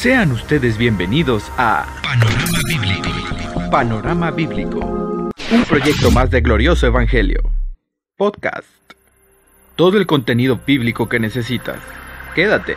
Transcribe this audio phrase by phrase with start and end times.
[0.00, 3.70] Sean ustedes bienvenidos a Panorama Bíblico.
[3.70, 4.78] Panorama Bíblico.
[5.50, 7.40] Un proyecto más de Glorioso Evangelio.
[8.16, 8.66] Podcast.
[9.74, 11.78] Todo el contenido bíblico que necesitas.
[12.34, 12.76] Quédate.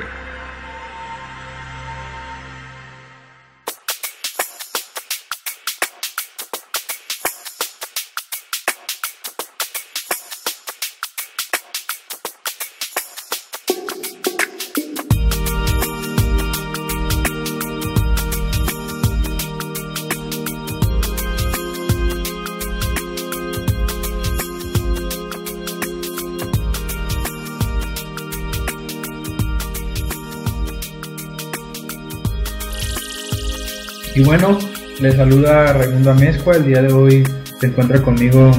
[34.30, 34.60] Y bueno,
[35.02, 36.56] les saluda Raimundo Amezcua.
[36.56, 37.24] El día de hoy
[37.60, 38.52] se encuentra conmigo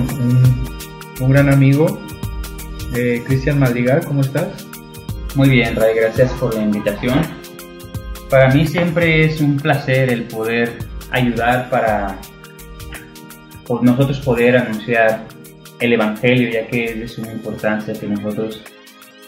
[1.20, 2.00] un, gran amigo,
[2.96, 4.04] eh, Cristian Madrigal.
[4.04, 4.66] ¿Cómo estás?
[5.36, 7.20] Muy bien, Ray, gracias por la invitación.
[8.28, 10.76] Para mí siempre es un placer el poder
[11.12, 12.18] ayudar para
[13.80, 15.24] nosotros poder anunciar
[15.78, 18.60] el Evangelio, ya que es de suma importancia que nosotros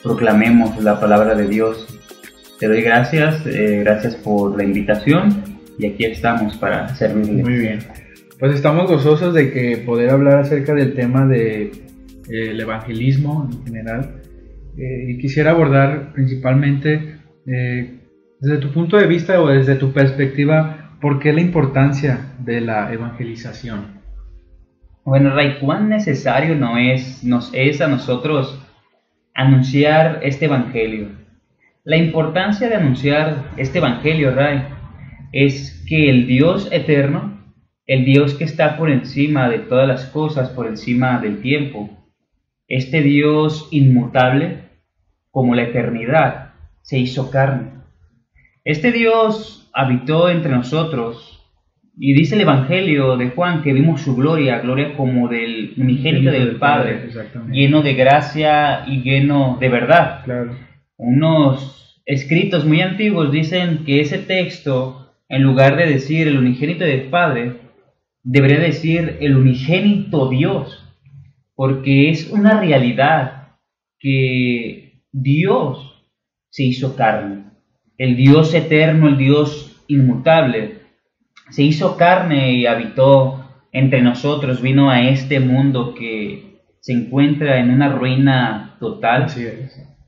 [0.02, 1.86] proclamemos la palabra de Dios.
[2.58, 5.41] Te doy gracias, eh, gracias por la invitación
[5.78, 7.42] y aquí estamos para servirle.
[7.42, 7.78] Muy bien.
[8.38, 13.64] Pues estamos gozosos de que poder hablar acerca del tema de eh, el evangelismo en
[13.64, 14.22] general
[14.76, 18.00] eh, y quisiera abordar principalmente eh,
[18.40, 22.92] desde tu punto de vista o desde tu perspectiva por qué la importancia de la
[22.92, 24.00] evangelización.
[25.04, 28.60] Bueno, Ray, ¿cuán necesario no es, nos es a nosotros
[29.34, 31.08] anunciar este evangelio?
[31.84, 34.62] La importancia de anunciar este evangelio, Ray,
[35.32, 37.40] es que el Dios eterno,
[37.86, 41.90] el Dios que está por encima de todas las cosas, por encima del tiempo,
[42.68, 44.70] este Dios inmutable,
[45.30, 47.70] como la eternidad, se hizo carne.
[48.64, 51.40] Este Dios habitó entre nosotros
[51.98, 56.56] y dice el Evangelio de Juan que vimos su gloria, gloria como del unigénito del
[56.56, 57.08] Padre,
[57.50, 60.24] lleno de gracia y lleno de verdad.
[60.96, 65.01] Unos escritos muy antiguos dicen que ese texto
[65.32, 67.54] en lugar de decir el unigénito del Padre,
[68.22, 70.86] debería decir el unigénito Dios,
[71.54, 73.54] porque es una realidad
[73.98, 76.04] que Dios
[76.50, 77.44] se hizo carne.
[77.96, 80.82] El Dios eterno, el Dios inmutable,
[81.48, 83.42] se hizo carne y habitó
[83.72, 89.28] entre nosotros, vino a este mundo que se encuentra en una ruina total.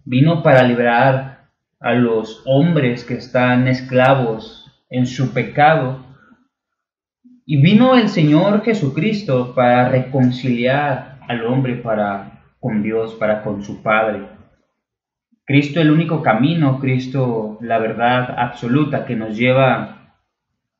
[0.04, 1.48] Vino para liberar
[1.80, 6.04] a los hombres que están esclavos en su pecado.
[7.46, 13.82] Y vino el Señor Jesucristo para reconciliar al hombre para con Dios, para con su
[13.82, 14.26] Padre.
[15.46, 20.16] Cristo el único camino, Cristo la verdad absoluta que nos lleva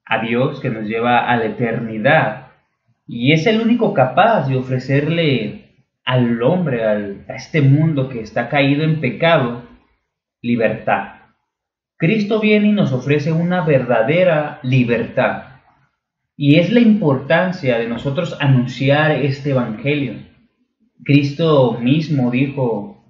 [0.06, 2.48] a Dios, que nos lleva a la eternidad.
[3.06, 5.64] Y es el único capaz de ofrecerle
[6.04, 9.62] al hombre, al, a este mundo que está caído en pecado,
[10.40, 11.13] libertad.
[12.04, 15.44] Cristo viene y nos ofrece una verdadera libertad.
[16.36, 20.16] Y es la importancia de nosotros anunciar este Evangelio.
[21.02, 23.02] Cristo mismo dijo,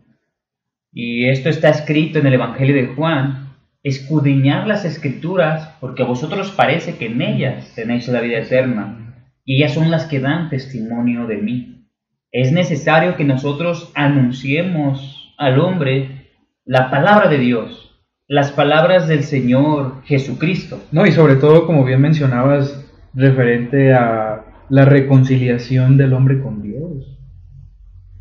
[0.92, 6.52] y esto está escrito en el Evangelio de Juan, escudriñar las escrituras porque a vosotros
[6.52, 11.26] parece que en ellas tenéis la vida eterna, y ellas son las que dan testimonio
[11.26, 11.88] de mí.
[12.30, 16.28] Es necesario que nosotros anunciemos al hombre
[16.64, 17.83] la palabra de Dios,
[18.26, 20.82] las palabras del Señor Jesucristo.
[20.92, 27.18] No, y sobre todo, como bien mencionabas, referente a la reconciliación del hombre con Dios.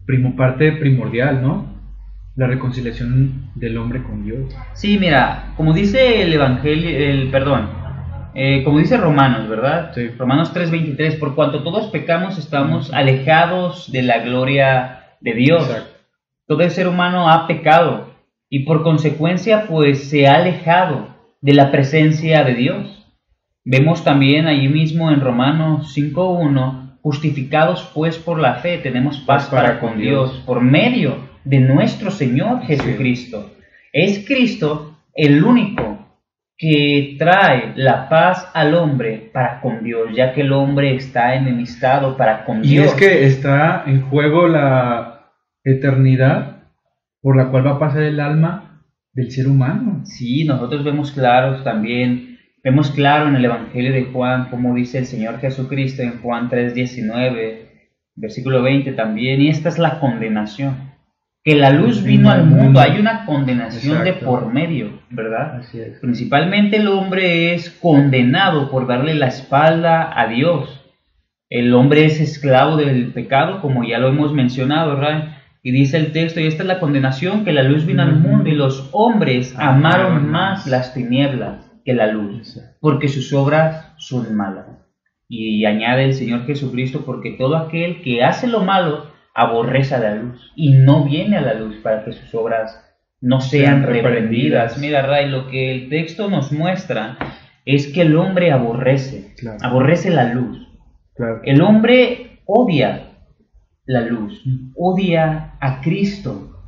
[0.05, 1.73] Primo, parte primordial, ¿no?
[2.35, 4.53] La reconciliación del hombre con Dios.
[4.73, 7.69] Sí, mira, como dice el Evangelio, el perdón,
[8.35, 9.91] eh, como dice Romanos, ¿verdad?
[9.93, 10.09] Sí.
[10.17, 15.87] Romanos 3:23, por cuanto todos pecamos estamos alejados de la gloria de Dios.
[16.47, 18.12] Todo el ser humano ha pecado
[18.53, 21.07] y por consecuencia pues se ha alejado
[21.41, 23.03] de la presencia de Dios.
[23.65, 29.79] Vemos también allí mismo en Romanos 5.1, justificados pues por la fe tenemos paz para,
[29.79, 33.55] con Dios, por medio de nuestro Señor Jesucristo.
[33.91, 36.07] Es Cristo el único
[36.55, 42.15] que trae la paz al hombre para con Dios, ya que el hombre está enemistado
[42.15, 42.85] para con Dios.
[42.85, 45.31] Y es que está en juego la
[45.63, 46.62] eternidad
[47.23, 48.83] por la cual va a pasar el alma
[49.13, 50.01] del ser humano.
[50.03, 55.05] Sí, nosotros vemos claro también, vemos claro en el Evangelio de Juan, como dice el
[55.05, 57.69] Señor Jesucristo en Juan 3:19,
[58.15, 60.91] versículo 20 también, y esta es la condenación,
[61.45, 65.59] que la luz vino al mundo, hay una condenación de por medio, ¿verdad?
[65.59, 65.99] Así es.
[66.01, 70.81] Principalmente el hombre es condenado por darle la espalda a Dios.
[71.49, 75.42] El hombre es esclavo del pecado, como ya lo hemos mencionado, ¿verdad?
[75.65, 78.49] Y dice el texto, y esta es la condenación, que la luz vino al mundo
[78.49, 84.65] y los hombres amaron más las tinieblas que la luz, porque sus obras son malas.
[85.29, 90.15] Y añade el Señor Jesucristo, porque todo aquel que hace lo malo aborrece a la
[90.15, 92.83] luz y no viene a la luz para que sus obras
[93.21, 94.77] no sean reprendidas.
[94.77, 97.17] Mira, Ray, lo que el texto nos muestra
[97.65, 100.67] es que el hombre aborrece, aborrece la luz.
[101.45, 103.13] El hombre odia
[103.85, 104.43] la luz,
[104.75, 106.61] odia a Cristo,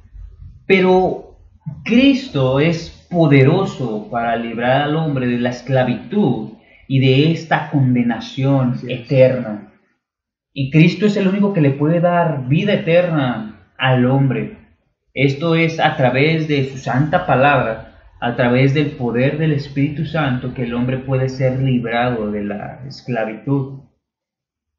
[0.65, 1.37] pero
[1.83, 6.53] Cristo es poderoso para librar al hombre de la esclavitud
[6.87, 9.73] y de esta condenación eterna.
[10.53, 14.59] Y Cristo es el único que le puede dar vida eterna al hombre.
[15.13, 20.53] Esto es a través de su santa palabra, a través del poder del Espíritu Santo,
[20.53, 23.81] que el hombre puede ser librado de la esclavitud.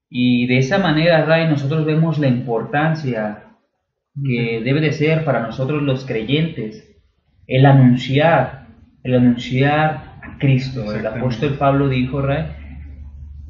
[0.08, 3.42] Y de esa manera, Ray, nosotros vemos la importancia
[4.24, 6.84] que debe de ser para nosotros los creyentes
[7.46, 8.66] el anunciar,
[9.02, 10.92] el anunciar a Cristo.
[10.94, 12.46] El apóstol Pablo dijo, Ray,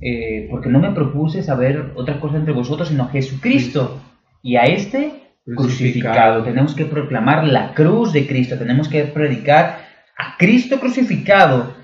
[0.00, 4.02] eh, porque no me propuse saber otra cosa entre vosotros, sino a Jesucristo
[4.42, 5.12] y a este
[5.44, 5.56] crucificado.
[5.56, 6.44] crucificado.
[6.44, 9.78] Tenemos que proclamar la cruz de Cristo, tenemos que predicar
[10.18, 11.74] a Cristo crucificado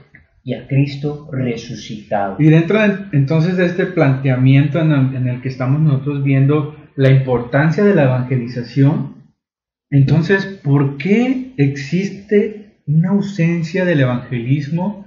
[0.45, 2.37] y a Cristo resucitado.
[2.39, 2.79] Y dentro
[3.13, 9.23] entonces de este planteamiento en el, que estamos nosotros viendo la importancia de la evangelización,
[9.91, 15.07] entonces, ¿por qué existe una ausencia del evangelismo?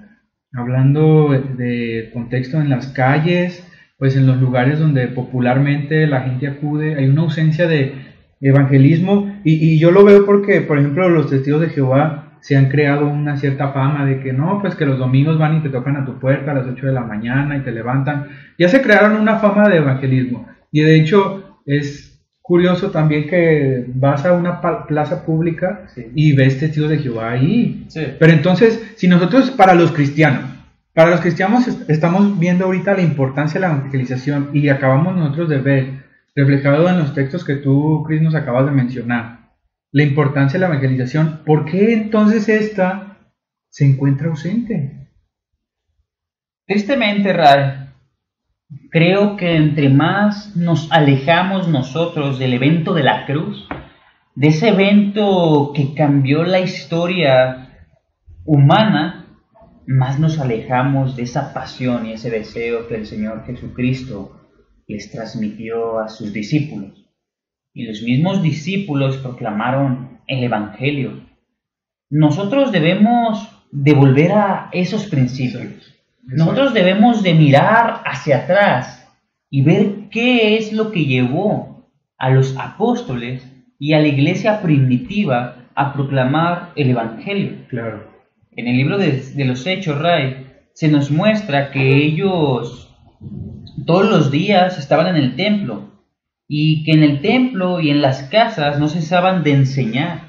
[0.53, 3.65] Hablando de contexto en las calles,
[3.97, 7.93] pues en los lugares donde popularmente la gente acude, hay una ausencia de
[8.41, 12.69] evangelismo y, y yo lo veo porque, por ejemplo, los testigos de Jehová se han
[12.69, 15.97] creado una cierta fama de que no, pues que los domingos van y te tocan
[15.97, 18.27] a tu puerta a las 8 de la mañana y te levantan.
[18.59, 20.47] Ya se crearon una fama de evangelismo.
[20.71, 26.91] Y de hecho es curioso también que vas a una plaza pública y ves testigos
[26.91, 27.88] de Jehová ahí.
[28.19, 30.51] Pero entonces, si nosotros, para los cristianos,
[30.94, 35.57] para los cristianos estamos viendo ahorita la importancia de la evangelización y acabamos nosotros de
[35.57, 39.45] ver reflejado en los textos que tú, Cris, nos acabas de mencionar
[39.91, 43.17] la importancia de la evangelización, ¿por qué entonces esta
[43.69, 45.09] se encuentra ausente?
[46.67, 47.84] Tristemente, Ray,
[48.89, 53.68] creo que entre más nos alejamos nosotros del evento de la cruz,
[54.36, 57.88] de ese evento que cambió la historia
[58.44, 59.27] humana,
[59.88, 64.42] más nos alejamos de esa pasión y ese deseo que el Señor Jesucristo
[64.88, 67.06] les transmitió a sus discípulos
[67.75, 71.27] y los mismos discípulos proclamaron el Evangelio.
[72.10, 75.94] Nosotros debemos devolver a esos principios.
[76.27, 79.07] Nosotros debemos de mirar hacia atrás
[79.50, 85.69] y ver qué es lo que llevó a los apóstoles y a la iglesia primitiva
[85.75, 87.66] a proclamar el Evangelio.
[87.68, 88.10] Claro.
[88.56, 92.86] En el libro de, de los Hechos, Ray, se nos muestra que ellos
[93.86, 95.92] todos los días estaban en el templo
[96.48, 100.22] y que en el templo y en las casas no cesaban de enseñar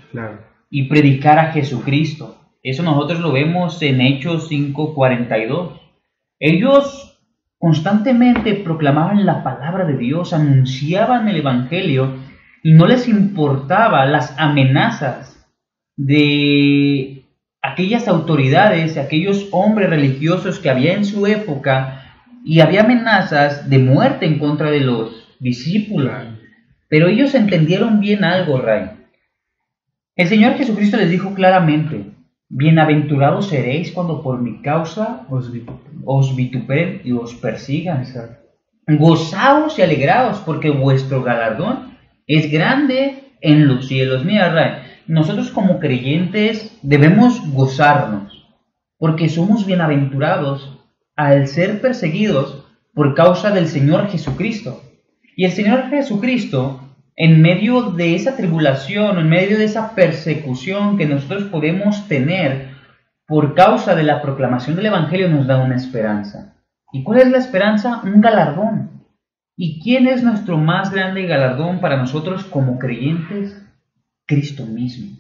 [0.71, 2.37] y predicar a Jesucristo.
[2.63, 5.86] Eso nosotros lo vemos en Hechos 5:42.
[6.39, 7.19] Ellos
[7.59, 12.17] constantemente proclamaban la palabra de Dios, anunciaban el Evangelio
[12.63, 15.47] y no les importaba las amenazas
[15.97, 17.25] de
[17.63, 22.03] aquellas autoridades, aquellos hombres religiosos que había en su época
[22.45, 26.13] y había amenazas de muerte en contra de los discípulos.
[26.89, 28.91] Pero ellos entendieron bien algo, Ray.
[30.15, 32.16] El Señor Jesucristo les dijo claramente,
[32.49, 38.05] bienaventurados seréis cuando por mi causa os, vituperen y os persigan.
[38.87, 44.25] Gozaos y alegraos porque vuestro galardón es grande en los cielos.
[44.25, 48.37] Mira, nosotros como creyentes debemos gozarnos
[48.99, 50.79] porque somos bienaventurados
[51.17, 54.83] al ser perseguidos por causa del Señor Jesucristo.
[55.37, 56.81] Y el Señor Jesucristo,
[57.17, 62.77] en medio de esa tribulación, en medio de esa persecución que nosotros podemos tener
[63.27, 66.55] por causa de la proclamación del Evangelio, nos da una esperanza.
[66.93, 68.03] ¿Y cuál es la esperanza?
[68.05, 69.03] Un galardón.
[69.57, 73.61] ¿Y quién es nuestro más grande galardón para nosotros como creyentes?
[74.27, 75.19] Cristo mismo.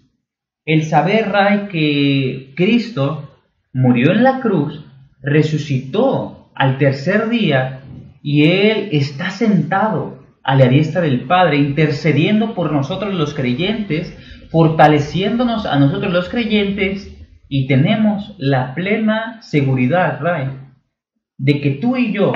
[0.66, 3.38] El saber, Ray, que Cristo
[3.72, 4.84] murió en la cruz,
[5.22, 7.80] resucitó al tercer día
[8.22, 10.15] y Él está sentado
[10.46, 14.16] a la diestra del Padre, intercediendo por nosotros los creyentes,
[14.52, 17.12] fortaleciéndonos a nosotros los creyentes,
[17.48, 20.50] y tenemos la plena seguridad, Ray,
[21.36, 22.32] de que tú y yo,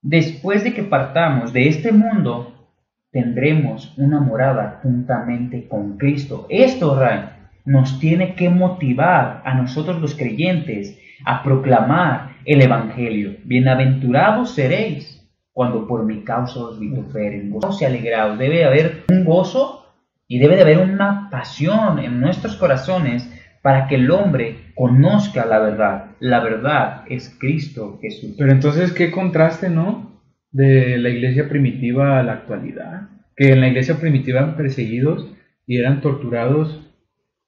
[0.00, 2.70] después de que partamos de este mundo,
[3.10, 6.46] tendremos una morada juntamente con Cristo.
[6.48, 7.20] Esto, Ray,
[7.66, 13.36] nos tiene que motivar a nosotros los creyentes a proclamar el Evangelio.
[13.44, 15.11] Bienaventurados seréis
[15.52, 17.50] cuando por mi causa os vituperen.
[17.50, 18.38] Gozo y alegrados.
[18.38, 19.86] Debe haber un gozo
[20.26, 23.28] y debe de haber una pasión en nuestros corazones
[23.62, 26.06] para que el hombre conozca la verdad.
[26.20, 28.34] La verdad es Cristo Jesús.
[28.36, 30.20] Pero entonces, ¿qué contraste, no?
[30.50, 33.08] De la iglesia primitiva a la actualidad.
[33.36, 35.32] Que en la iglesia primitiva eran perseguidos
[35.66, 36.90] y eran torturados.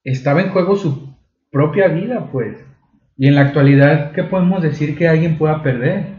[0.04, 1.14] Estaba en juego su
[1.50, 2.64] propia vida, pues.
[3.16, 6.13] Y en la actualidad, ¿qué podemos decir que alguien pueda perder?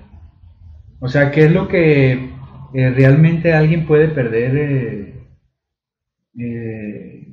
[1.06, 2.14] O sea, ¿qué es lo que
[2.74, 5.14] eh, realmente alguien puede perder eh,
[6.40, 7.28] eh,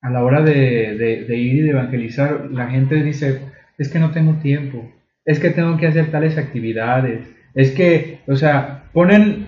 [0.00, 2.48] a la hora de, ir y de evangelizar?
[2.52, 3.40] La gente dice,
[3.76, 4.88] es que no tengo tiempo,
[5.24, 9.46] es que tengo que hacer tales actividades, es que, o sea, ponen,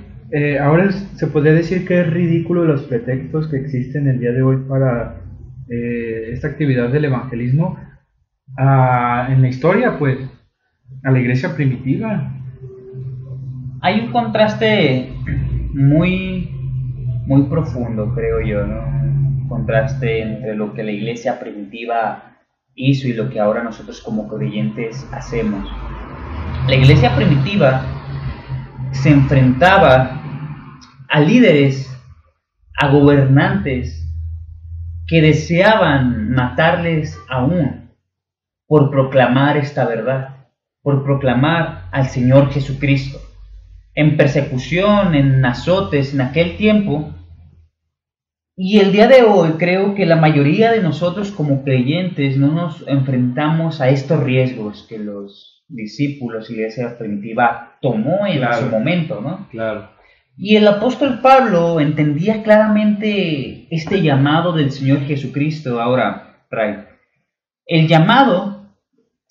[0.61, 4.64] ahora se podría decir que es ridículo los pretextos que existen el día de hoy
[4.68, 5.20] para
[5.68, 7.78] esta actividad del evangelismo
[8.58, 10.18] en la historia, pues,
[11.04, 12.33] a la iglesia primitiva.
[13.84, 15.12] Hay un contraste
[15.74, 16.48] muy,
[17.26, 18.80] muy profundo, creo yo, ¿no?
[18.80, 22.38] Un contraste entre lo que la iglesia primitiva
[22.74, 25.70] hizo y lo que ahora nosotros como creyentes hacemos.
[26.66, 27.82] La iglesia primitiva
[28.92, 30.18] se enfrentaba
[31.10, 31.94] a líderes,
[32.80, 34.10] a gobernantes
[35.06, 37.90] que deseaban matarles aún
[38.66, 40.46] por proclamar esta verdad,
[40.80, 43.33] por proclamar al Señor Jesucristo.
[43.94, 47.14] En persecución, en azotes, en aquel tiempo.
[48.56, 52.84] Y el día de hoy creo que la mayoría de nosotros como creyentes no nos
[52.86, 59.20] enfrentamos a estos riesgos que los discípulos y la iglesia primitiva tomó en su momento,
[59.20, 59.48] ¿no?
[59.50, 59.90] Claro.
[60.36, 65.80] Y el apóstol Pablo entendía claramente este llamado del Señor Jesucristo.
[65.80, 66.84] Ahora, Ray,
[67.66, 68.72] el llamado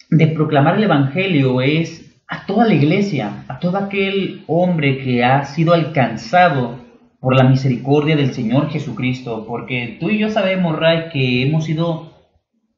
[0.10, 5.46] de proclamar el Evangelio es a toda la iglesia, a todo aquel hombre que ha
[5.46, 6.80] sido alcanzado
[7.20, 12.12] por la misericordia del Señor Jesucristo, porque tú y yo sabemos, Ray, que hemos sido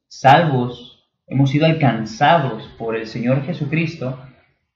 [0.08, 4.18] salvos, hemos sido alcanzados por el Señor Jesucristo,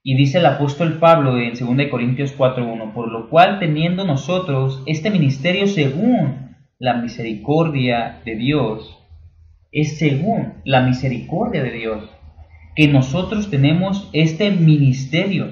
[0.03, 5.11] y dice el apóstol Pablo en 2 Corintios 4.1, por lo cual teniendo nosotros este
[5.11, 8.97] ministerio según la misericordia de Dios,
[9.71, 12.09] es según la misericordia de Dios
[12.75, 15.51] que nosotros tenemos este ministerio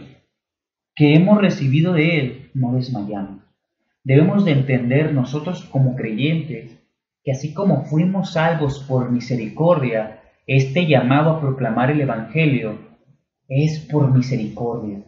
[0.95, 3.41] que hemos recibido de Él, no desmayamos.
[4.03, 6.79] Debemos de entender nosotros como creyentes
[7.23, 12.77] que así como fuimos salvos por misericordia, este llamado a proclamar el Evangelio
[13.47, 15.03] es por misericordia.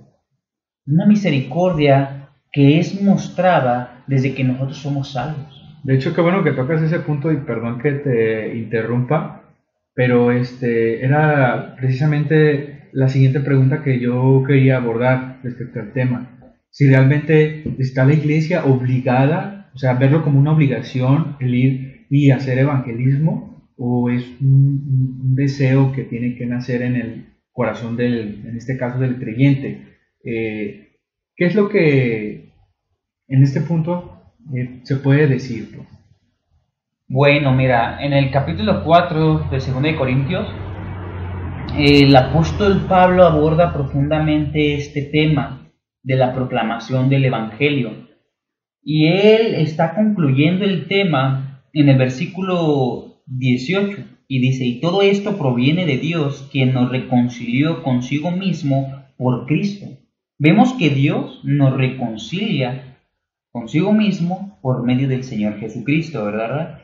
[0.86, 5.80] Una misericordia que es mostrada desde que nosotros somos salvos.
[5.84, 9.41] De hecho, qué bueno que tocas ese punto y perdón que te interrumpa,
[9.94, 16.38] pero este era precisamente la siguiente pregunta que yo quería abordar respecto al tema.
[16.70, 22.32] Si realmente está la iglesia obligada, o sea, verlo como una obligación el ir y
[22.32, 28.58] hacer evangelismo, o es un, deseo que tiene que nacer en el corazón del, en
[28.58, 29.98] este caso del creyente.
[30.24, 30.98] Eh,
[31.36, 32.54] ¿Qué es lo que
[33.28, 35.70] en este punto eh, se puede decir?
[37.14, 40.48] Bueno, mira, en el capítulo 4 de 2 de Corintios,
[41.78, 45.70] el apóstol Pablo aborda profundamente este tema
[46.04, 48.08] de la proclamación del Evangelio.
[48.82, 53.98] Y él está concluyendo el tema en el versículo 18
[54.30, 59.86] y dice, y todo esto proviene de Dios, quien nos reconcilió consigo mismo por Cristo.
[60.40, 63.00] Vemos que Dios nos reconcilia
[63.52, 66.78] consigo mismo por medio del Señor Jesucristo, ¿verdad?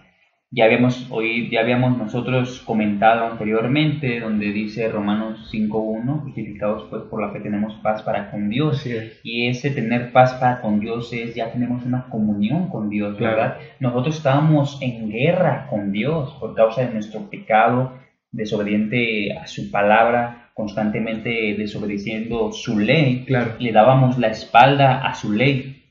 [0.50, 7.22] Ya habíamos oído, ya habíamos nosotros comentado anteriormente, donde dice Romanos 5.1, justificados pues por
[7.22, 8.88] la fe tenemos paz para con Dios.
[9.24, 13.58] Y ese tener paz para con Dios es, ya tenemos una comunión con Dios, ¿verdad?
[13.82, 18.00] Nosotros estábamos en guerra con Dios por causa de nuestro pecado,
[18.32, 23.26] desobediente a su palabra, constantemente desobedeciendo su ley.
[23.26, 23.56] Claro.
[23.60, 25.84] Le dábamos la espalda a su ley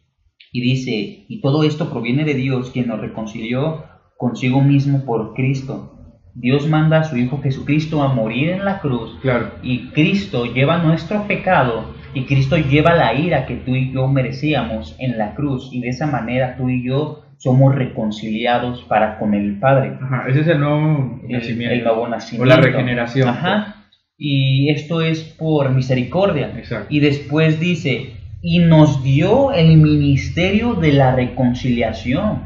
[0.50, 3.84] y dice, y todo esto proviene de Dios, quien nos reconcilió
[4.16, 5.92] consigo mismo por Cristo.
[6.34, 9.52] Dios manda a su Hijo Jesucristo a morir en la cruz claro.
[9.62, 14.96] y Cristo lleva nuestro pecado Y Cristo lleva la ira que tú y yo merecíamos
[14.98, 19.58] en la cruz y de esa manera tú y yo somos reconciliados para con el
[19.58, 19.98] Padre.
[20.00, 21.74] Ajá, ese es el nuevo nacimiento.
[21.74, 22.54] El nuevo nacimiento.
[22.54, 23.28] O la regeneración.
[23.28, 23.86] Ajá.
[24.16, 26.52] Y esto es por misericordia.
[26.56, 26.86] Exacto.
[26.88, 32.45] Y después dice, y nos dio el ministerio de la reconciliación.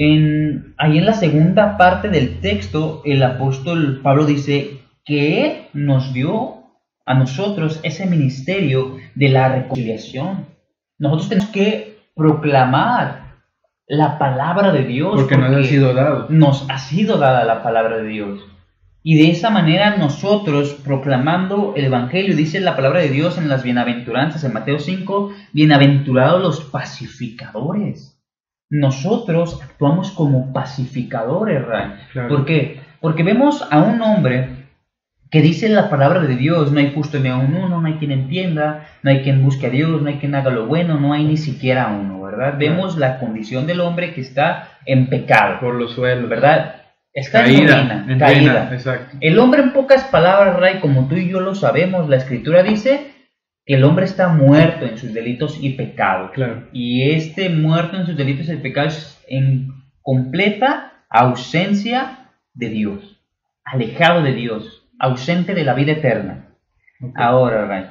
[0.00, 6.12] En, ahí en la segunda parte del texto, el apóstol Pablo dice que Él nos
[6.12, 6.62] dio
[7.04, 10.46] a nosotros ese ministerio de la reconciliación.
[11.00, 13.38] Nosotros tenemos que proclamar
[13.88, 15.16] la palabra de Dios.
[15.16, 16.26] Porque, nos ha sido dado.
[16.28, 18.40] Nos ha sido dada la palabra de Dios.
[19.02, 23.64] Y de esa manera nosotros, proclamando el Evangelio, dice la palabra de Dios en las
[23.64, 28.07] bienaventuranzas, en Mateo 5, bienaventurados los pacificadores.
[28.70, 31.92] Nosotros actuamos como pacificadores, Ray.
[32.28, 32.80] ¿Por qué?
[33.00, 34.58] Porque vemos a un hombre
[35.30, 37.94] que dice la palabra de Dios, no hay justo ni a un uno, no hay
[37.94, 41.12] quien entienda, no hay quien busque a Dios, no hay quien haga lo bueno, no
[41.12, 42.54] hay ni siquiera uno, ¿verdad?
[42.58, 45.60] Vemos la condición del hombre que está en pecado.
[45.60, 46.28] Por los suelos.
[46.30, 46.76] ¿Verdad?
[47.12, 48.70] Está caída, en caída.
[48.72, 49.16] Exacto.
[49.20, 53.17] El hombre en pocas palabras, Ray, como tú y yo lo sabemos, la escritura dice
[53.68, 56.30] que el hombre está muerto en sus delitos y pecados.
[56.30, 56.66] Claro.
[56.72, 59.68] Y este muerto en sus delitos y pecados en
[60.00, 63.20] completa ausencia de Dios,
[63.64, 66.56] alejado de Dios ausente de la vida eterna.
[67.14, 67.90] Ahora, Ray,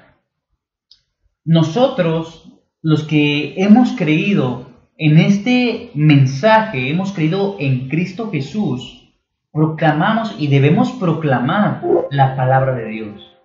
[1.45, 9.13] nosotros, los que hemos creído en este mensaje, hemos creído en Cristo Jesús,
[9.51, 13.36] proclamamos y debemos proclamar la palabra de Dios.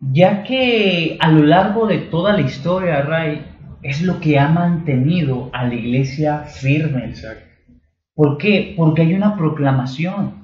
[0.00, 3.44] Ya que a lo largo de toda la historia, Ray,
[3.82, 7.14] es lo que ha mantenido a la iglesia firme.
[8.14, 8.74] ¿Por qué?
[8.76, 10.38] Porque hay una proclamación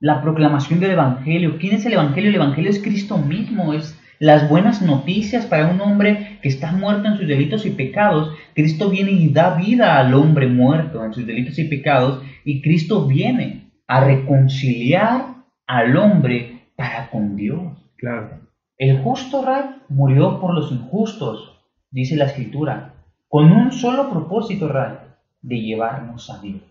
[0.00, 1.58] la proclamación del Evangelio.
[1.58, 2.30] ¿Quién es el Evangelio?
[2.30, 7.08] El Evangelio es Cristo mismo, es las buenas noticias para un hombre que está muerto
[7.08, 8.34] en sus delitos y pecados.
[8.54, 13.06] Cristo viene y da vida al hombre muerto en sus delitos y pecados y Cristo
[13.06, 15.34] viene a reconciliar
[15.66, 17.92] al hombre para con Dios.
[17.96, 18.49] Claro.
[18.80, 22.94] El justo Rey murió por los injustos, dice la escritura,
[23.28, 24.94] con un solo propósito, Rey,
[25.42, 26.62] de llevarnos a Dios.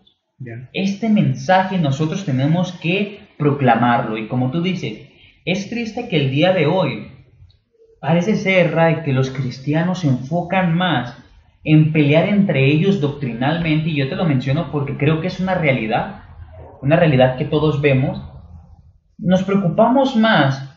[0.72, 5.08] Este mensaje nosotros tenemos que proclamarlo y como tú dices,
[5.44, 7.12] es triste que el día de hoy
[8.00, 11.16] parece ser, Ray, que los cristianos se enfocan más
[11.62, 15.54] en pelear entre ellos doctrinalmente y yo te lo menciono porque creo que es una
[15.54, 16.24] realidad,
[16.82, 18.20] una realidad que todos vemos.
[19.16, 20.69] Nos preocupamos más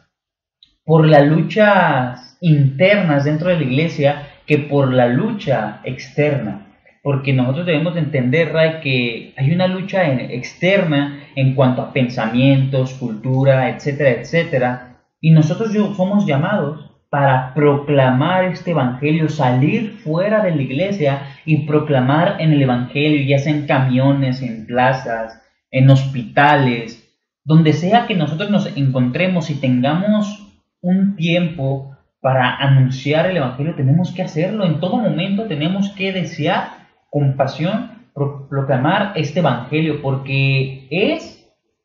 [0.86, 6.68] por las luchas internas dentro de la iglesia que por la lucha externa.
[7.02, 13.70] Porque nosotros debemos entender, Ray, que hay una lucha externa en cuanto a pensamientos, cultura,
[13.70, 21.38] etcétera, etcétera, y nosotros somos llamados para proclamar este evangelio, salir fuera de la iglesia
[21.46, 25.42] y proclamar en el evangelio, ya sea en camiones, en plazas,
[25.72, 27.08] en hospitales,
[27.46, 30.53] donde sea que nosotros nos encontremos y tengamos
[30.84, 34.66] un tiempo para anunciar el evangelio, tenemos que hacerlo.
[34.66, 36.68] En todo momento tenemos que desear
[37.10, 41.40] compasión proclamar este evangelio porque es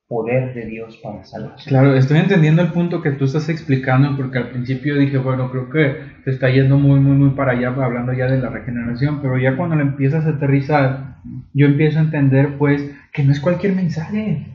[0.09, 1.57] poder de Dios para salvar.
[1.67, 5.71] Claro, estoy entendiendo el punto que tú estás explicando porque al principio dije, bueno, creo
[5.71, 9.39] que se está yendo muy, muy, muy para allá, hablando ya de la regeneración, pero
[9.39, 11.17] ya cuando lo empiezas a aterrizar,
[11.53, 14.47] yo empiezo a entender pues que no es cualquier mensaje.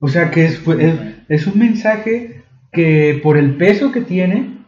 [0.00, 0.62] O sea, que es,
[1.28, 2.39] es un mensaje
[2.72, 4.58] que por el peso que tiene,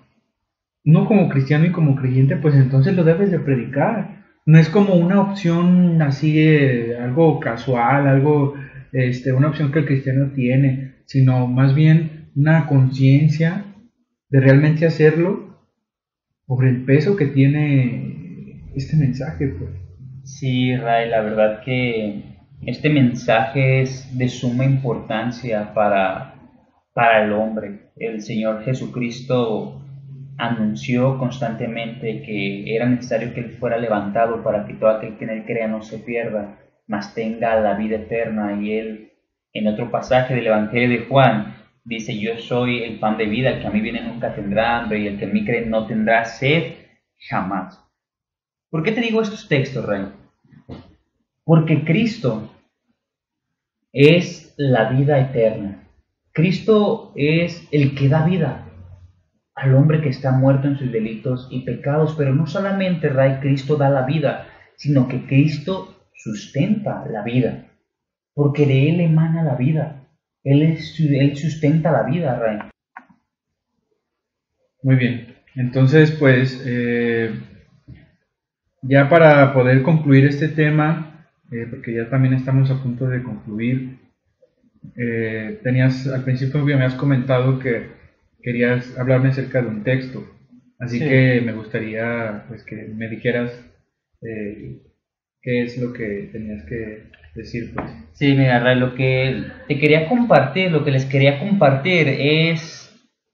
[0.84, 4.94] no como cristiano y como creyente, pues entonces lo debes de predicar no es como
[4.94, 8.54] una opción así, algo casual, algo,
[8.92, 13.64] este, una opción que el cristiano tiene, sino más bien una conciencia
[14.30, 15.58] de realmente hacerlo
[16.46, 19.48] por el peso que tiene este mensaje.
[19.48, 19.70] Pues.
[20.24, 22.22] Sí, Ray, la verdad que
[22.62, 26.31] este mensaje es de suma importancia para,
[26.92, 27.90] para el hombre.
[27.96, 29.81] El Señor Jesucristo
[30.38, 35.31] anunció constantemente que era necesario que él fuera levantado para que todo aquel que en
[35.31, 38.61] él crea no se pierda, mas tenga la vida eterna.
[38.61, 39.12] Y él,
[39.52, 43.61] en otro pasaje del Evangelio de Juan, dice, yo soy el pan de vida, el
[43.61, 46.24] que a mí viene nunca tendrá hambre, y el que en mí cree no tendrá
[46.24, 46.74] sed
[47.28, 47.78] jamás.
[48.70, 50.07] ¿Por qué te digo estos textos, Rey?
[51.44, 52.50] Porque Cristo
[53.92, 55.83] es la vida eterna.
[56.32, 58.68] Cristo es el que da vida
[59.54, 63.76] al hombre que está muerto en sus delitos y pecados, pero no solamente, Ray, Cristo
[63.76, 67.66] da la vida, sino que Cristo sustenta la vida,
[68.34, 70.08] porque de Él emana la vida,
[70.42, 72.58] Él, es, él sustenta la vida, Ray.
[74.82, 75.36] Muy bien.
[75.54, 77.38] Entonces, pues, eh,
[78.80, 83.98] ya para poder concluir este tema, eh, porque ya también estamos a punto de concluir,
[84.96, 87.86] eh, tenías, al principio me habías comentado que
[88.42, 90.24] querías hablarme acerca de un texto,
[90.78, 93.52] así que me gustaría pues, que me dijeras
[94.20, 97.72] qué es lo que tenías que decir.
[97.74, 97.90] Pues.
[98.12, 102.82] Sí, mira, lo que te quería compartir, lo que les quería compartir es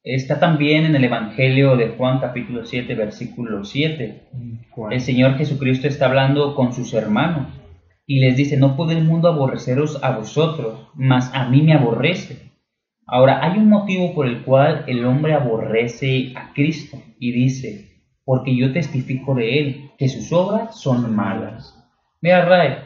[0.04, 4.22] está también en el Evangelio de Juan capítulo 7, versículo 7.
[4.90, 7.57] El Señor Jesucristo está hablando con sus hermanos
[8.08, 12.52] y les dice, no puede el mundo aborreceros a vosotros, mas a mí me aborrece.
[13.06, 18.56] Ahora, hay un motivo por el cual el hombre aborrece a Cristo y dice, porque
[18.56, 21.78] yo testifico de él, que sus obras son malas.
[22.22, 22.76] Mira, Ray,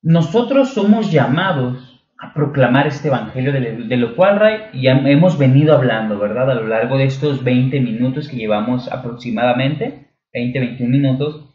[0.00, 6.18] nosotros somos llamados a proclamar este evangelio, de, lo cual, Ray, ya hemos venido hablando,
[6.18, 6.50] ¿verdad?
[6.52, 11.51] A lo largo de estos 20 minutos que llevamos aproximadamente, 20, 21 minutos.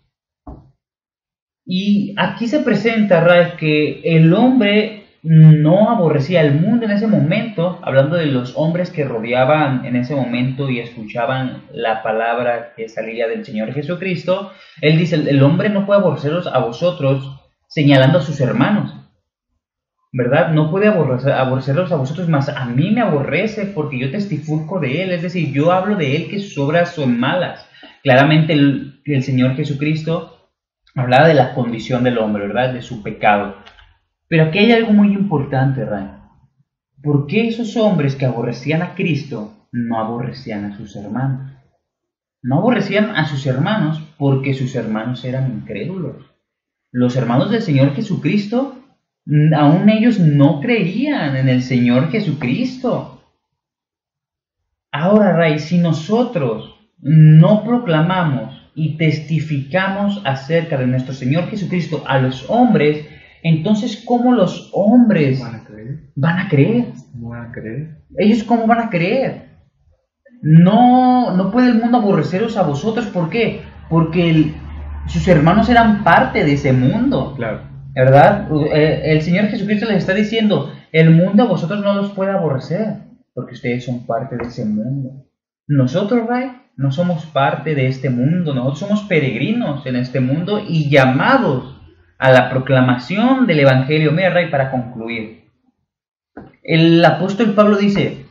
[1.67, 7.80] Y aquí se presenta, Ray, que el hombre no aborrecía al mundo en ese momento,
[7.84, 13.27] hablando de los hombres que rodeaban en ese momento y escuchaban la palabra que salía
[13.27, 14.51] del Señor Jesucristo.
[14.82, 18.93] Él dice, el hombre no puede aborreceros a vosotros, señalando a sus hermanos
[20.13, 20.51] ¿verdad?
[20.51, 25.12] No puede aborrecerlos a vosotros, más a mí me aborrece porque yo testifico de él,
[25.12, 27.67] es decir, yo hablo de él que sus obras son malas.
[28.03, 30.37] Claramente el, el Señor Jesucristo
[30.98, 32.74] hablaba de la condición del hombre, ¿verdad?
[32.74, 33.56] De su pecado.
[34.28, 36.10] Pero aquí hay algo muy importante, Ray.
[37.02, 41.54] ¿Por qué esos hombres que aborrecían a Cristo no aborrecían a sus hermanos?
[42.42, 46.16] No aborrecían a sus hermanos porque sus hermanos eran incrédulos.
[46.92, 48.78] Los hermanos del Señor Jesucristo
[49.56, 53.22] aún ellos no creían en el Señor Jesucristo.
[54.92, 62.48] Ahora, Ray, si nosotros no proclamamos y testificamos acerca de nuestro Señor Jesucristo a los
[62.48, 63.08] hombres,
[63.42, 66.00] entonces, ¿cómo los hombres van a creer?
[66.16, 66.86] Van a creer.
[67.16, 67.98] Van a creer.
[68.18, 69.48] ¿Ellos cómo van a creer?
[70.44, 73.08] No, no puede el mundo aborreceros a vosotros.
[73.08, 73.62] ¿Por qué?
[73.90, 74.54] Porque
[75.08, 77.34] sus hermanos eran parte de ese mundo.
[77.36, 77.62] Claro.
[77.96, 78.48] ¿verdad?
[78.74, 82.98] Eh, el Señor Jesucristo les está diciendo, el mundo a vosotros no los puede aborrecer,
[83.34, 85.27] porque ustedes son parte de ese mundo.
[85.67, 90.89] Nosotros, Ray, no somos parte de este mundo, nosotros somos peregrinos en este mundo y
[90.89, 91.82] llamados
[92.17, 94.13] a la proclamación del Evangelio.
[94.13, 95.49] Mira, Ray, para concluir.
[96.63, 98.25] El apóstol Pablo dice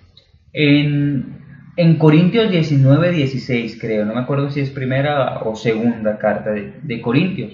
[0.52, 1.38] en,
[1.76, 6.80] en Corintios 19, 16, creo, no me acuerdo si es primera o segunda carta de,
[6.82, 7.52] de Corintios,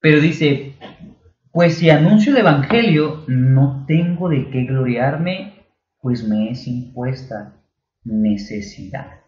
[0.00, 0.74] pero dice,
[1.50, 5.54] pues si anuncio el Evangelio, no tengo de qué gloriarme,
[6.00, 7.57] pues me es impuesta
[8.04, 9.20] necesidad.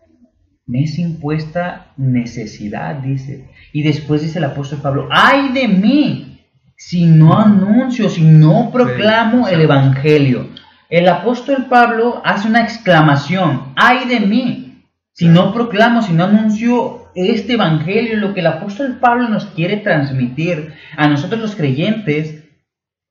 [0.66, 3.50] Me es impuesta necesidad, dice.
[3.72, 9.48] Y después dice el apóstol Pablo, ay de mí, si no anuncio, si no proclamo
[9.48, 10.48] el Evangelio.
[10.88, 17.10] El apóstol Pablo hace una exclamación, ay de mí, si no proclamo, si no anuncio
[17.14, 22.44] este Evangelio, lo que el apóstol Pablo nos quiere transmitir a nosotros los creyentes,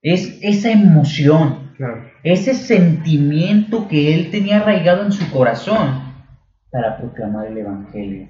[0.01, 1.73] es esa emoción,
[2.23, 6.01] ese sentimiento que él tenía arraigado en su corazón
[6.71, 8.27] para proclamar el Evangelio.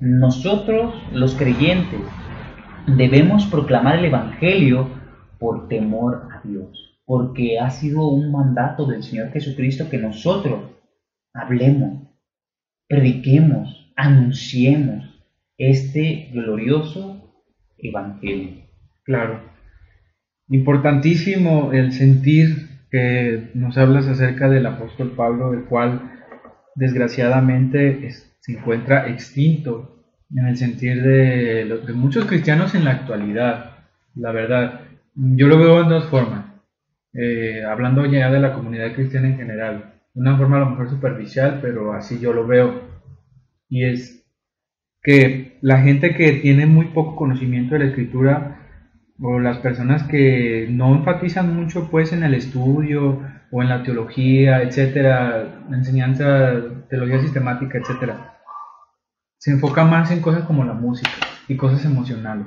[0.00, 2.00] Nosotros, los creyentes,
[2.96, 4.88] debemos proclamar el Evangelio
[5.38, 10.70] por temor a Dios, porque ha sido un mandato del Señor Jesucristo que nosotros
[11.32, 12.08] hablemos,
[12.88, 15.22] prediquemos, anunciemos
[15.56, 17.34] este glorioso
[17.78, 18.64] Evangelio.
[19.04, 19.40] Claro.
[20.48, 26.12] Importantísimo el sentir que nos hablas acerca del apóstol Pablo, el cual
[26.74, 33.78] desgraciadamente se encuentra extinto en el sentir de, muchos cristianos en la actualidad.
[34.14, 34.80] La verdad,
[35.14, 36.46] yo lo veo en dos formas.
[37.14, 39.94] Eh, hablando ya de la comunidad cristiana en general.
[40.14, 42.82] Una forma a lo mejor superficial, pero así yo lo veo.
[43.68, 44.26] Y es
[45.02, 48.67] que la gente que tiene muy poco conocimiento de la escritura
[49.20, 54.62] o las personas que no enfatizan mucho pues en el estudio o en la teología,
[54.62, 56.54] etcétera, enseñanza,
[56.88, 58.36] teología sistemática, etcétera,
[59.38, 61.10] se enfoca más en cosas como la música
[61.48, 62.46] y cosas emocionales.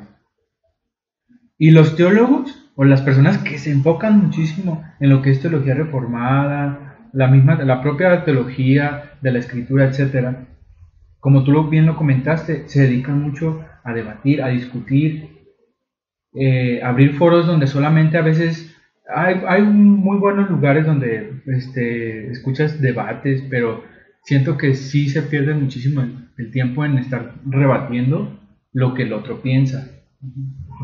[1.58, 5.74] Y los teólogos o las personas que se enfocan muchísimo en lo que es teología
[5.74, 10.48] reformada, la misma la propia teología de la escritura, etcétera,
[11.20, 15.41] como tú bien lo comentaste, se dedican mucho a debatir, a discutir,
[16.34, 18.72] eh, abrir foros donde solamente a veces
[19.14, 23.84] hay, muy buenos lugares donde este, escuchas debates, pero
[24.24, 28.40] siento que sí se pierde muchísimo el, tiempo en estar rebatiendo
[28.72, 29.90] lo que el otro piensa.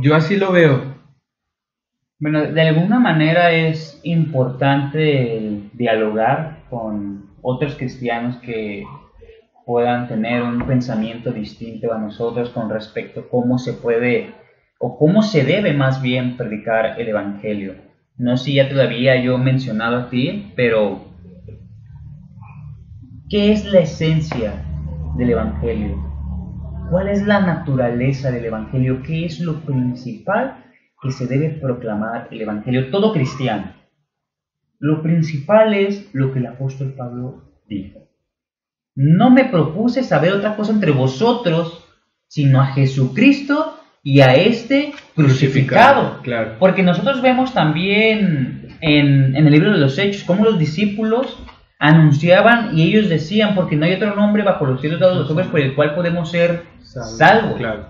[0.02, 0.98] Yo así lo veo.
[2.20, 8.86] Bueno, de alguna manera es importante dialogar con otros cristianos que
[9.66, 14.34] puedan tener un pensamiento distinto a nosotros con respecto a cómo se puede
[14.80, 17.76] o cómo se debe más bien predicar el Evangelio.
[18.18, 21.06] No sé si ya todavía yo he mencionado a ti, pero
[23.30, 24.64] ¿qué es la esencia
[25.18, 26.04] del Evangelio?
[26.90, 29.04] ¿Cuál es la naturaleza del Evangelio?
[29.04, 30.64] ¿Qué es lo principal
[31.02, 32.90] que se debe proclamar el Evangelio?
[32.90, 33.74] Todo cristiano.
[34.80, 38.00] Lo principal es lo que el apóstol Pablo dijo.
[38.96, 41.86] No me propuse saber otra cosa entre vosotros,
[42.28, 46.22] sino a Jesucristo y a este crucificado.
[46.22, 46.56] Claro.
[46.60, 51.38] Porque nosotros vemos también en, el libro de los Hechos cómo los discípulos
[51.80, 55.48] anunciaban y ellos decían, porque no hay otro nombre bajo los cielos de los hombres
[55.48, 57.58] por el cual podemos ser salvos.
[57.58, 57.90] Claro.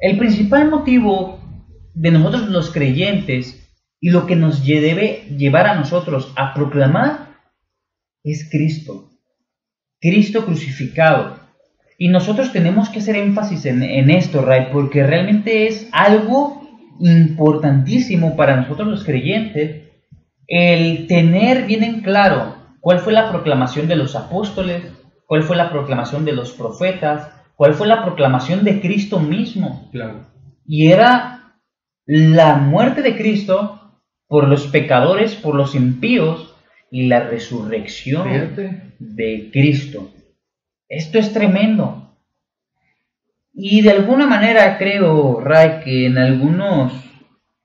[0.00, 1.40] El principal motivo
[1.94, 3.60] de nosotros los creyentes
[4.00, 7.38] y lo que nos debe llevar a nosotros a proclamar
[8.22, 9.10] es Cristo.
[10.00, 11.43] Cristo crucificado.
[11.98, 16.62] Y nosotros tenemos que hacer énfasis en, esto, Ray, porque realmente es algo
[17.00, 19.82] importantísimo para nosotros los creyentes
[20.46, 24.82] el tener bien en claro cuál fue la proclamación de los apóstoles,
[25.26, 29.88] cuál fue la proclamación de los profetas, cuál fue la proclamación de Cristo mismo.
[29.90, 30.26] Claro.
[30.66, 31.54] Y era
[32.06, 36.54] la muerte de Cristo por los pecadores, por los impíos,
[36.94, 38.54] y la resurrección
[39.00, 40.12] de Cristo.
[40.88, 42.16] Esto es tremendo.
[43.52, 46.92] Y de alguna manera creo, Ray, que en algunos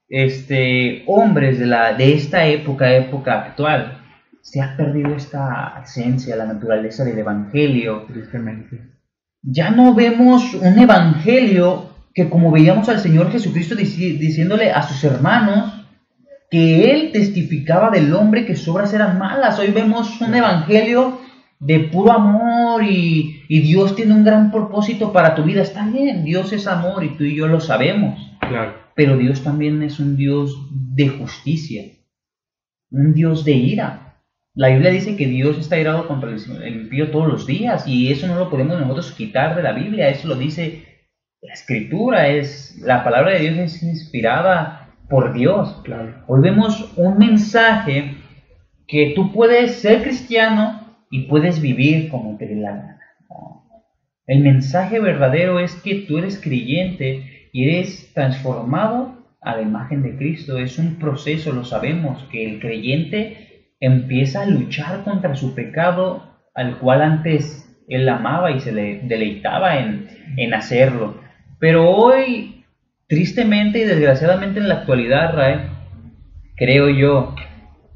[0.08, 4.02] este, hombres de, la, de esta época, época actual,
[4.42, 8.06] se ha perdido esta esencia, la naturaleza del Evangelio.
[8.08, 8.82] Tristemente.
[9.42, 15.80] Ya no vemos un Evangelio que como veíamos al Señor Jesucristo diciéndole a sus hermanos,
[16.50, 19.60] que él testificaba del hombre que sus obras eran malas.
[19.60, 21.20] Hoy vemos un evangelio
[21.60, 25.62] de puro amor y, Dios tiene un gran propósito para tu vida.
[25.62, 28.38] Está bien, Dios es amor y tú y yo lo sabemos.
[28.40, 28.74] Claro.
[28.96, 31.84] Pero Dios también es un Dios de justicia,
[32.92, 34.22] un Dios de ira.
[34.56, 38.28] La Biblia dice que Dios está irado contra el impío todos los días y eso
[38.28, 40.86] no lo podemos nosotros quitar de la Biblia, eso lo dice
[41.42, 45.80] la Escritura, es la palabra de Dios es inspirada por Dios.
[45.84, 46.24] Claro.
[46.28, 48.16] Hoy vemos un mensaje
[48.88, 50.79] que tú puedes ser cristiano
[51.10, 53.00] y puedes vivir como te dé la gana.
[54.28, 60.16] El mensaje verdadero es que tú eres creyente y eres transformado a la imagen de
[60.18, 60.60] Cristo.
[60.60, 66.78] Es un proceso, lo sabemos, que el creyente empieza a luchar contra su pecado al
[66.78, 71.18] cual antes él amaba y se le deleitaba en, en hacerlo.
[71.60, 72.60] Pero hoy
[73.10, 75.62] Tristemente y desgraciadamente en la actualidad, Rae,
[76.56, 77.34] creo yo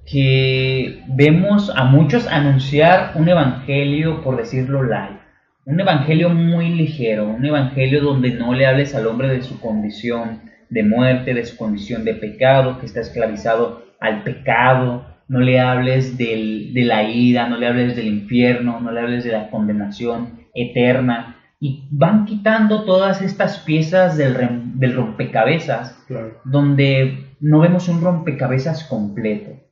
[0.05, 5.17] que vemos a muchos anunciar un evangelio, por decirlo light,
[5.65, 10.41] un evangelio muy ligero, un evangelio donde no le hables al hombre de su condición
[10.69, 16.17] de muerte, de su condición de pecado, que está esclavizado al pecado, no le hables
[16.17, 21.37] de la ira, no le hables del infierno, no le hables de la condenación eterna,
[21.63, 25.97] y van quitando todas estas piezas del, rompecabezas,
[26.43, 29.62] donde no vemos un rompecabezas completo.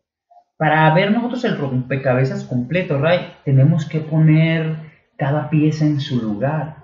[0.62, 4.76] Para ver nosotros el rompecabezas completo, Ray, tenemos que poner
[5.18, 6.76] cada pieza en su lugar.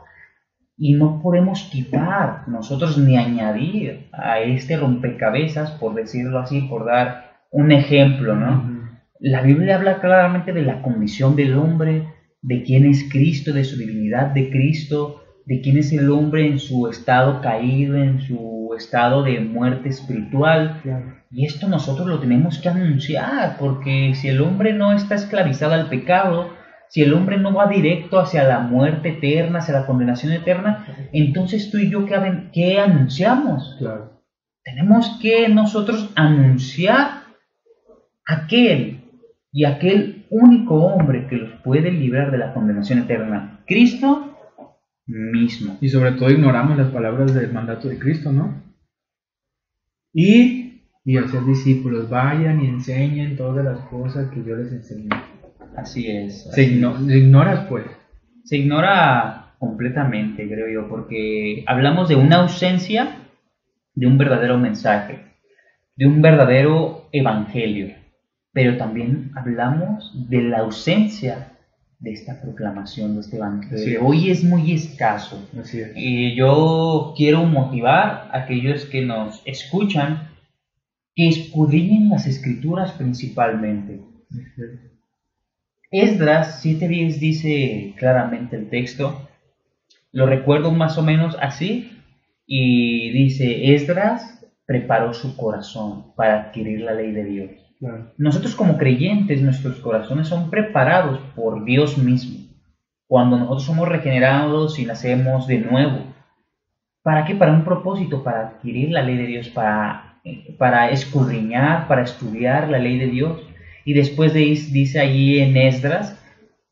[0.76, 7.44] Y no podemos quitar nosotros ni añadir a este rompecabezas, por decirlo así, por dar
[7.52, 8.98] un ejemplo, ¿no?
[9.20, 12.08] La Biblia habla claramente de la condición del hombre,
[12.42, 16.58] de quién es Cristo, de su divinidad de Cristo, de quién es el hombre en
[16.58, 20.82] su estado caído, en su estado de muerte espiritual.
[21.30, 25.90] Y esto nosotros lo tenemos que anunciar, porque si el hombre no está esclavizado al
[25.90, 26.54] pecado,
[26.90, 31.70] si el hombre no va directo hacia la muerte eterna, hacia la condenación eterna, entonces
[31.70, 32.16] tú y yo, ¿qué,
[32.54, 33.78] qué anunciamos?
[34.64, 37.24] Tenemos que nosotros anunciar
[38.26, 39.02] aquel
[39.52, 44.38] y aquel único hombre que los puede librar de la condenación eterna, Cristo
[45.08, 45.78] mismo.
[45.82, 48.67] Y sobre todo ignoramos las palabras del mandato de Cristo, ¿no?
[50.18, 55.10] Y, y hacer discípulos, vayan y enseñen todas las cosas que yo les enseñé.
[55.76, 56.50] Así es.
[56.52, 57.86] se, ignoras pues.
[58.44, 63.18] Se ignora completamente, creo yo, porque hablamos de una ausencia
[63.94, 65.20] de un verdadero mensaje,
[65.96, 67.94] de un verdadero evangelio
[68.58, 71.57] pero también hablamos de la ausencia
[72.00, 74.06] de esta proclamación de este evangelio.
[74.06, 75.50] Hoy es muy escaso.
[75.60, 75.92] Así es.
[75.96, 80.30] Y yo quiero motivar a aquellos que nos escuchan
[81.16, 84.02] que escudriñen las escrituras principalmente.
[85.90, 89.28] Esdras 7.10 dice claramente el texto,
[90.12, 91.92] lo recuerdo más o menos así,
[92.46, 97.52] y dice, Esdras preparó su corazón para adquirir la ley de Dios.
[98.18, 102.48] Nosotros como creyentes, nuestros corazones son preparados por Dios mismo.
[103.08, 106.00] Cuando nosotros somos regenerados y nacemos de nuevo.
[107.04, 107.36] ¿Para qué?
[107.36, 110.20] Para un propósito, para adquirir la ley de Dios, para,
[110.58, 113.42] para escudriñar, para estudiar la ley de Dios.
[113.86, 116.22] Y después de, dice allí en Esdras,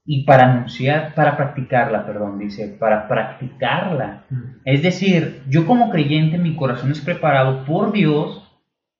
[0.05, 4.25] y para anunciar, para practicarla, perdón, dice, para practicarla.
[4.29, 4.43] Mm.
[4.65, 8.44] Es decir, yo como creyente, mi corazón es preparado por Dios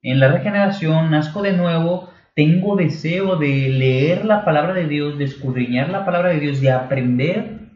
[0.06, 5.24] en la regeneración, nazco de nuevo, tengo deseo de leer la palabra de Dios, de
[5.24, 7.70] escudriñar la palabra de Dios, de aprender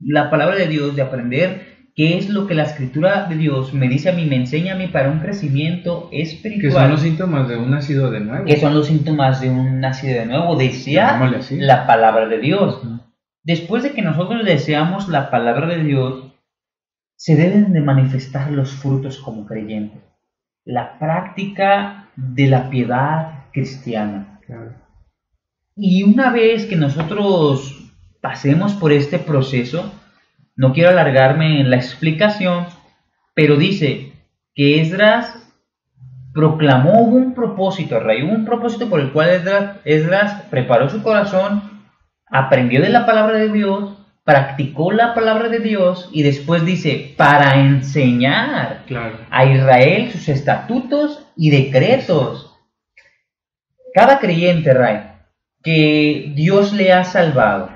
[0.00, 3.88] la palabra de Dios, de aprender qué es lo que la escritura de Dios me
[3.88, 6.72] dice a mí, me enseña a mí para un crecimiento espiritual.
[6.72, 8.44] Que son los síntomas de un nacido de nuevo.
[8.46, 12.82] Que son los síntomas de un nacido de nuevo, desear la palabra de Dios.
[13.44, 16.32] Después de que nosotros deseamos la palabra de Dios,
[17.14, 20.09] se deben de manifestar los frutos como creyentes
[20.64, 24.40] la práctica de la piedad cristiana.
[25.76, 29.92] Y una vez que nosotros pasemos por este proceso,
[30.56, 32.66] no quiero alargarme en la explicación,
[33.34, 34.12] pero dice
[34.54, 35.36] que Esdras
[36.32, 41.62] proclamó un propósito, rey, un propósito por el cual Esdras, Esdras preparó su corazón,
[42.26, 43.99] aprendió de la palabra de Dios
[44.30, 48.84] practicó la palabra de Dios y después dice, para enseñar
[49.28, 52.56] a Israel sus estatutos y decretos.
[53.92, 55.00] Cada creyente, Ray,
[55.64, 57.70] que Dios le ha salvado,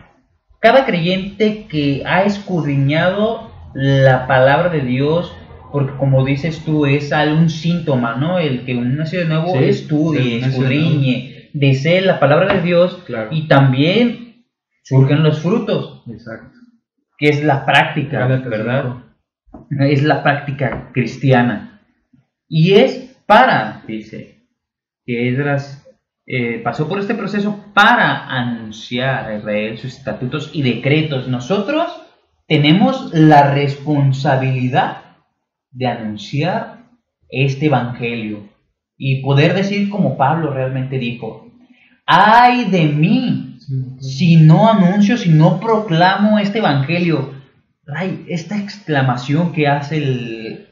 [0.60, 5.34] cada creyente que ha escudriñado la palabra de Dios,
[5.72, 8.38] porque como dices tú, es algún síntoma, ¿no?
[8.38, 13.00] El que un nacido nuevo estudie, escudriñe, desee la palabra de Dios
[13.32, 14.23] y también
[14.84, 16.04] surgen los frutos.
[16.08, 16.56] Exacto.
[17.18, 19.02] Que es la práctica, ¿verdad?
[19.80, 21.80] Es la práctica cristiana.
[22.48, 24.46] Y es para, dice,
[25.04, 25.84] que Esdras
[26.26, 31.28] eh, pasó por este proceso para anunciar a Israel sus estatutos y decretos.
[31.28, 32.00] Nosotros
[32.46, 35.02] tenemos la responsabilidad
[35.70, 36.84] de anunciar
[37.28, 38.48] este evangelio
[38.96, 41.50] y poder decir como Pablo realmente dijo,
[42.06, 43.53] ay de mí
[44.00, 47.32] si no anuncio, si no proclamo este evangelio,
[48.28, 50.68] esta exclamación que hace el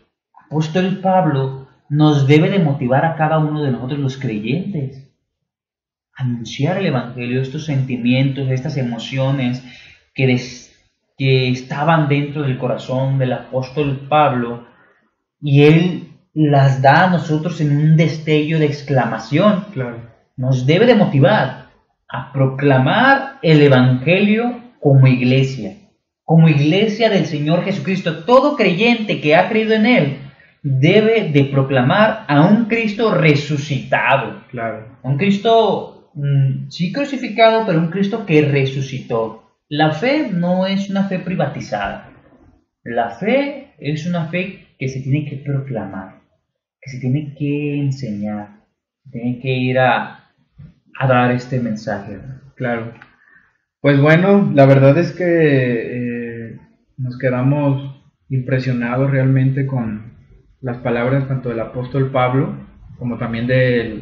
[0.46, 5.10] apóstol Pablo nos debe de motivar a cada uno de nosotros los creyentes.
[6.14, 9.62] Anunciar el evangelio, estos sentimientos, estas emociones
[10.14, 10.40] que,
[11.18, 14.66] que estaban dentro del corazón del apóstol Pablo
[15.40, 19.66] y él las da a nosotros en un destello de exclamación.
[20.36, 21.61] Nos debe de motivar
[22.12, 25.78] a proclamar el Evangelio como iglesia,
[26.24, 28.24] como iglesia del Señor Jesucristo.
[28.24, 30.18] Todo creyente que ha creído en Él
[30.62, 34.42] debe de proclamar a un Cristo resucitado.
[34.50, 34.98] Claro.
[35.02, 39.42] Un Cristo, mm, sí crucificado, pero un Cristo que resucitó.
[39.68, 42.10] La fe no es una fe privatizada.
[42.84, 46.20] La fe es una fe que se tiene que proclamar,
[46.80, 48.60] que se tiene que enseñar,
[49.10, 50.21] tiene que ir a,
[51.02, 52.20] a dar este mensaje.
[52.54, 52.92] Claro.
[53.80, 56.60] Pues bueno, la verdad es que eh,
[56.96, 60.12] nos quedamos impresionados realmente con
[60.60, 62.54] las palabras tanto del apóstol Pablo
[62.98, 64.00] como también de,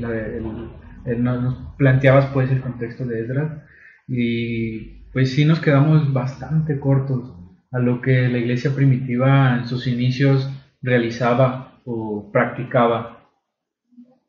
[1.18, 3.62] nos planteabas pues el contexto de Esdras
[4.06, 7.34] y pues sí nos quedamos bastante cortos
[7.72, 10.50] a lo que la iglesia primitiva en sus inicios
[10.82, 13.30] realizaba o practicaba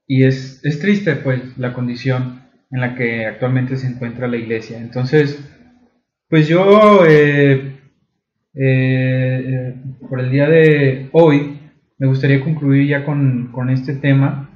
[0.08, 2.41] y es, es triste pues la condición
[2.72, 4.78] en la que actualmente se encuentra la iglesia.
[4.80, 5.48] Entonces,
[6.30, 7.78] pues yo, eh,
[8.54, 9.76] eh,
[10.10, 11.60] por el día de hoy,
[11.98, 14.50] me gustaría concluir ya con, este tema.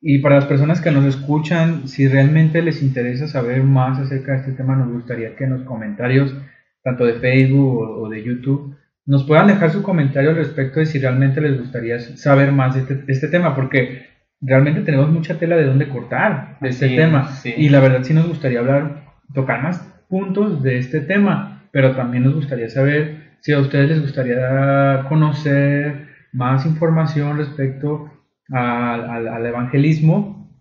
[0.00, 4.38] Y para las personas que nos escuchan, si realmente les interesa saber más acerca de
[4.38, 6.34] este tema, nos gustaría que en los comentarios,
[6.82, 10.98] tanto de Facebook o, de YouTube, nos puedan dejar su comentario al respecto de si
[10.98, 15.64] realmente les gustaría saber más este, de este tema, porque realmente tenemos mucha tela de
[15.64, 17.30] dónde cortar de este tema.
[17.44, 22.24] Y la verdad sí nos gustaría hablar, tocar más puntos de este tema, pero también
[22.24, 28.10] nos gustaría saber si a ustedes les gustaría conocer más información respecto
[28.50, 30.52] al, evangelismo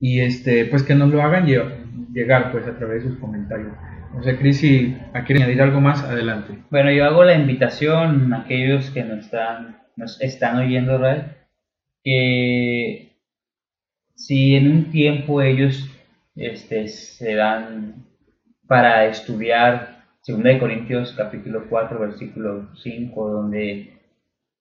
[0.00, 1.46] y este pues que nos lo hagan
[2.12, 3.72] llegar pues a través de sus comentarios.
[4.14, 6.54] No sé, Cris, si quiere añadir algo más, adelante.
[6.70, 11.24] Bueno, yo hago la invitación a aquellos que nos están, nos están oyendo, Ray,
[12.02, 13.17] que
[14.18, 15.88] si en un tiempo ellos
[16.34, 18.04] este, se dan
[18.66, 23.96] para estudiar 2 Corintios capítulo 4, versículo 5, donde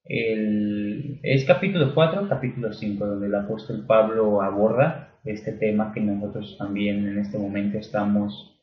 [0.06, 6.56] el, es capítulo 4, capítulo 5, donde el apóstol Pablo aborda este tema que nosotros
[6.58, 8.62] también en este momento estamos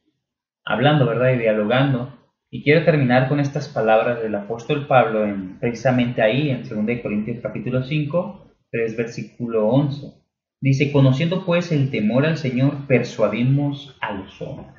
[0.65, 1.35] hablando, ¿verdad?
[1.35, 2.21] Y dialogando.
[2.51, 7.41] Y quiero terminar con estas palabras del apóstol Pablo en, precisamente ahí, en 2 Corintios
[7.43, 10.24] capítulo 5, 3 versículo 11.
[10.65, 14.75] Dice, conociendo pues el temor al Señor, persuadimos a los hombres.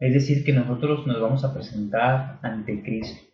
[0.00, 3.30] Es decir, que nosotros nos vamos a presentar ante Cristo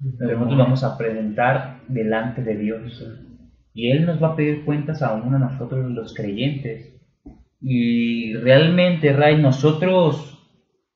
[0.00, 3.06] nosotros vamos a presentar delante de Dios.
[3.72, 7.00] Y Él nos va a pedir cuentas aún a nosotros los creyentes.
[7.60, 10.38] Y realmente, Ray, nosotros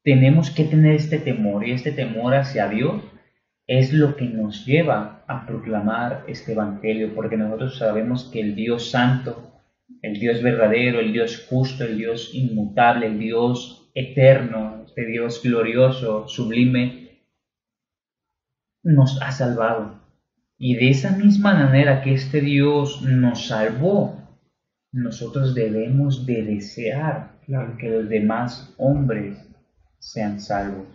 [0.02, 3.02] tenemos que tener este temor y este temor hacia Dios
[3.66, 8.90] es lo que nos lleva a proclamar este Evangelio, porque nosotros sabemos que el Dios
[8.90, 9.53] santo,
[10.04, 16.28] el Dios verdadero, el Dios justo, el Dios inmutable, el Dios eterno, este Dios glorioso,
[16.28, 17.22] sublime,
[18.82, 20.02] nos ha salvado.
[20.58, 24.20] Y de esa misma manera que este Dios nos salvó,
[24.92, 27.40] nosotros debemos de desear
[27.78, 29.38] que los demás hombres
[29.98, 30.86] sean salvos.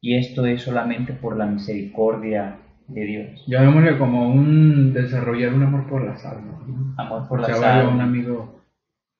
[0.00, 2.58] Y esto es solamente por la misericordia
[2.88, 3.44] de Dios.
[3.46, 6.56] Llamémosle como un desarrollar un amor por las almas.
[6.96, 7.94] Amor por las almas.
[7.94, 8.62] un amigo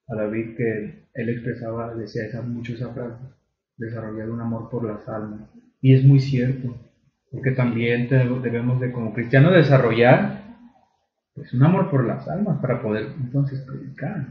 [0.07, 3.23] a David que él expresaba, decía esa, mucho esa frase,
[3.77, 5.49] desarrollar un amor por las almas.
[5.81, 6.75] Y es muy cierto
[7.31, 10.43] porque también debemos de como cristianos desarrollar
[11.33, 14.27] pues, un amor por las almas para poder entonces predicar.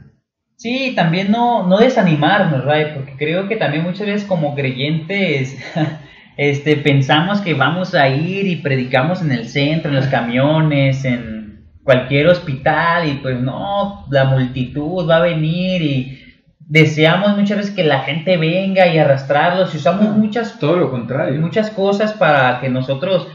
[0.57, 5.55] Sí, también no, no desanimarnos, Ray, porque creo que también muchas veces como creyentes
[6.37, 11.37] este, pensamos que vamos a ir y predicamos en el centro, en los camiones, en
[11.83, 16.23] cualquier hospital y pues no, la multitud va a venir y
[16.59, 21.41] deseamos muchas veces que la gente venga y arrastrarlos y usamos muchas todo lo contrario.
[21.41, 23.29] muchas cosas para que nosotros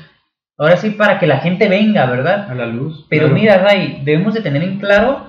[0.58, 4.34] ahora sí para que la gente venga verdad a la luz pero mira Ray debemos
[4.34, 5.28] de tener en claro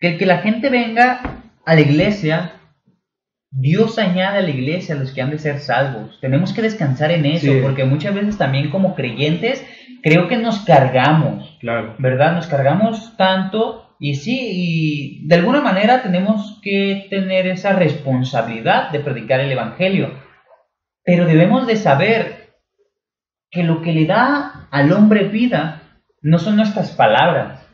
[0.00, 1.20] que que la gente venga
[1.64, 2.55] a la iglesia
[3.58, 6.18] Dios añade a la iglesia a los que han de ser salvos.
[6.20, 9.64] Tenemos que descansar en eso porque muchas veces también como creyentes
[10.02, 11.94] creo que nos cargamos claro.
[11.98, 18.90] verdad nos cargamos tanto y sí, y de alguna manera tenemos que tener esa responsabilidad
[18.90, 20.10] de predicar el Evangelio.
[21.02, 22.50] Pero debemos de saber
[23.50, 25.80] que lo que le da al hombre vida
[26.20, 27.65] no son nuestras palabras,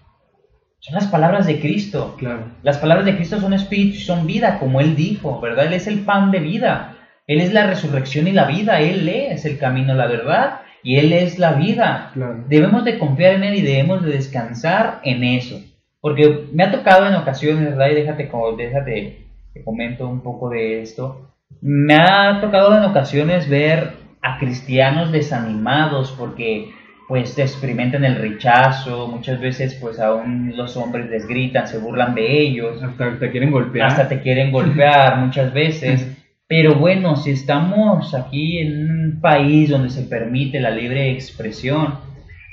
[0.83, 2.17] son las palabras de Cristo.
[2.19, 2.47] Claro.
[2.65, 5.67] Las palabras de Cristo son espíritu, son vida, como Él dijo, ¿verdad?
[5.67, 6.97] Él es el pan de vida,
[7.29, 11.13] Él es la resurrección y la vida, Él es el camino, la verdad, y Él
[11.13, 12.11] es la vida.
[12.49, 15.63] Debemos de confiar en Él y debemos de descansar en eso.
[16.01, 17.91] Porque me ha tocado en ocasiones, ¿verdad?
[17.91, 18.29] Y déjate,
[18.59, 21.33] déjate, te comento un poco de esto.
[21.61, 26.73] Me ha tocado en ocasiones ver a cristianos desanimados porque
[27.13, 32.41] pues experimentan el rechazo, muchas veces pues aún los hombres les gritan, se burlan de
[32.41, 32.83] ellos.
[32.83, 33.89] Hasta te quieren golpear.
[33.89, 36.11] Hasta te quieren golpear muchas veces.
[36.47, 41.97] Pero bueno, si estamos aquí en un país donde se permite la libre expresión,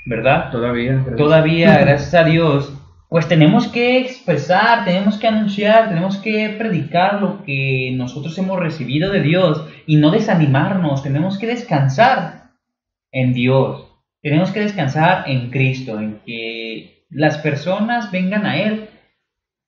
[0.04, 0.50] ¿verdad?
[0.50, 1.06] Todavía.
[1.16, 2.70] Todavía, gracias a Dios,
[3.08, 9.10] pues tenemos que expresar, tenemos que anunciar, tenemos que predicar lo que nosotros hemos recibido
[9.10, 12.50] de Dios y no desanimarnos, tenemos que descansar
[13.10, 13.89] en Dios,
[14.22, 18.88] tenemos que descansar en Cristo, en que las personas vengan a Él,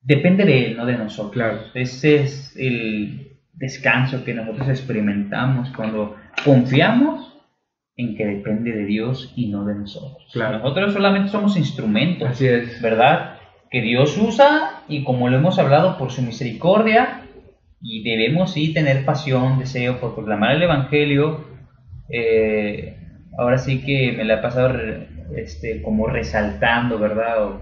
[0.01, 1.33] depende de Él, no de nosotros.
[1.33, 1.59] Claro.
[1.73, 7.33] Ese es el descanso que nosotros experimentamos cuando confiamos
[7.95, 10.35] en que depende de Dios y no de nosotros.
[10.35, 12.81] Nosotros solamente somos instrumentos, Así es.
[12.81, 13.37] ¿verdad?
[13.69, 17.21] Que Dios usa y como lo hemos hablado por su misericordia
[17.81, 21.45] y debemos sí tener pasión, deseo por proclamar el Evangelio.
[22.09, 23.02] Eh,
[23.37, 24.73] ahora sí que me la he pasado
[25.35, 27.43] este, como resaltando, ¿verdad?
[27.43, 27.61] O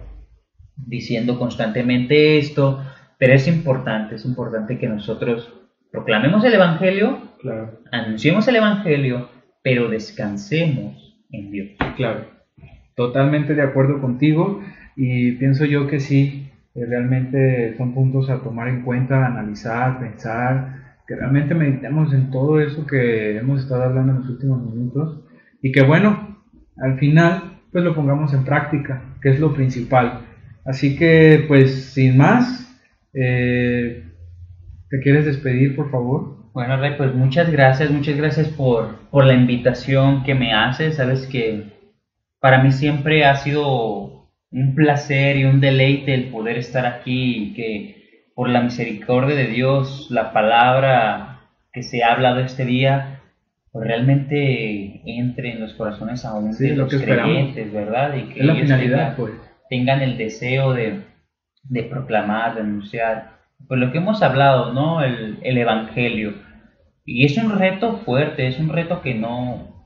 [0.75, 2.83] diciendo constantemente esto,
[3.17, 5.53] pero es importante, es importante que nosotros
[5.91, 7.19] proclamemos el Evangelio,
[7.91, 9.29] anunciemos el Evangelio,
[9.63, 11.69] pero descansemos en Dios.
[11.95, 12.25] Claro,
[12.95, 14.61] totalmente de acuerdo contigo
[14.95, 21.15] y pienso yo que sí, realmente son puntos a tomar en cuenta, analizar, pensar, que
[21.15, 25.20] realmente meditemos en todo eso que hemos estado hablando en los últimos minutos
[25.61, 26.43] y que bueno,
[26.77, 30.21] al final pues lo pongamos en práctica, que es lo principal.
[30.65, 32.77] Así que pues sin más,
[33.13, 34.03] eh,
[34.89, 36.51] ¿te quieres despedir por favor?
[36.53, 40.95] Bueno, Rey, pues muchas gracias, muchas gracias por, por la invitación que me haces.
[40.97, 41.63] Sabes que
[42.39, 47.53] para mí siempre ha sido un placer y un deleite el poder estar aquí y
[47.53, 48.01] que
[48.35, 51.41] por la misericordia de Dios la palabra
[51.71, 53.10] que se ha hablado este día
[53.71, 58.15] pues realmente entre en los corazones aún de los creyentes, ¿verdad?
[58.15, 59.33] Y que la finalidad, pues.
[59.69, 61.01] tengan, el deseo de,
[61.63, 65.03] de proclamar, de anunciar pues lo que hemos hablado, ¿no?
[65.03, 66.33] El, el, Evangelio.
[67.05, 69.85] Y es un reto fuerte, es un reto que no,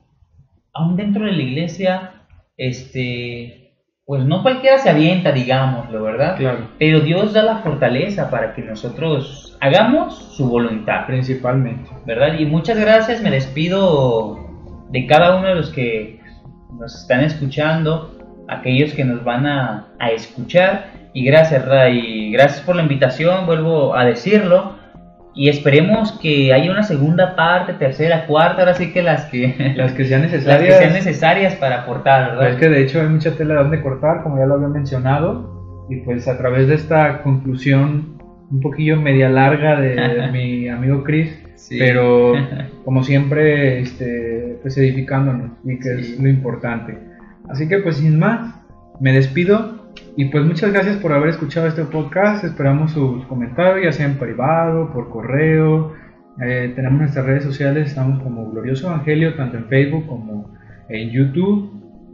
[0.72, 2.12] aún dentro de la iglesia,
[2.56, 3.65] este,
[4.06, 6.36] pues no cualquiera se avienta, digámoslo, ¿verdad?
[6.36, 6.68] Claro.
[6.78, 11.06] Pero Dios da la fortaleza para que nosotros hagamos su voluntad.
[11.06, 11.90] Principalmente.
[12.06, 12.38] ¿Verdad?
[12.38, 14.38] Y muchas gracias, me despido
[14.90, 16.20] de cada uno de los que
[16.78, 22.30] nos están escuchando, aquellos que nos van a, a escuchar y gracias, Ray.
[22.30, 24.75] Gracias por la invitación, vuelvo a decirlo.
[25.38, 29.92] Y esperemos que haya una segunda parte, tercera, cuarta, ahora sí que las que, las
[29.92, 30.70] que sean necesarias.
[30.70, 32.52] Las que sean necesarias para aportar, ¿verdad?
[32.52, 35.86] Es que de hecho hay mucha tela de donde cortar, como ya lo había mencionado.
[35.90, 38.16] Y pues a través de esta conclusión
[38.50, 42.32] un poquillo media larga de, mi amigo Chris, pero
[42.84, 46.98] como siempre, este, pues edificándonos, y que es lo importante.
[47.50, 48.54] Así que pues sin más,
[49.00, 49.75] me despido
[50.16, 52.42] y pues muchas gracias por haber escuchado este podcast.
[52.42, 55.92] Esperamos sus comentarios, ya sea en privado, por correo.
[56.40, 60.54] Eh, tenemos nuestras redes sociales, estamos como Glorioso Evangelio, tanto en Facebook como
[60.88, 61.70] en YouTube.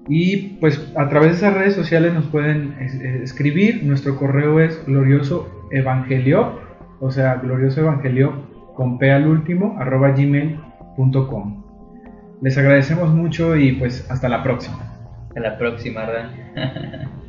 [0.08, 2.74] Y pues a través de esas redes sociales nos pueden
[3.22, 3.84] escribir.
[3.84, 6.58] Nuestro correo es glorioso evangelio,
[6.98, 11.62] o sea, glorioso evangelio con p al último, arroba gmail.com.
[12.42, 14.78] Les agradecemos mucho y pues hasta la próxima.
[15.28, 17.10] Hasta la próxima, ¿verdad?